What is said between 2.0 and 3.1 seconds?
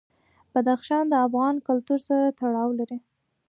سره تړاو لري.